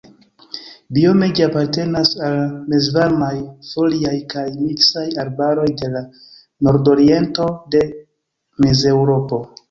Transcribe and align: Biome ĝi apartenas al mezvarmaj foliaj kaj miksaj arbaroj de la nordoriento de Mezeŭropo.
Biome 0.97 1.27
ĝi 1.39 1.43
apartenas 1.47 2.13
al 2.29 2.37
mezvarmaj 2.71 3.29
foliaj 3.71 4.13
kaj 4.31 4.45
miksaj 4.61 5.03
arbaroj 5.23 5.65
de 5.81 5.89
la 5.97 6.01
nordoriento 6.69 7.45
de 7.77 7.83
Mezeŭropo. 8.67 9.41